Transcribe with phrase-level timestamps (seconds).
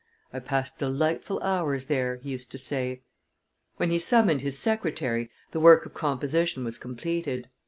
[0.33, 3.03] "I passed delightful hours there," he used to say.
[3.77, 7.49] When he summoned his secretary, the work of composition was completed.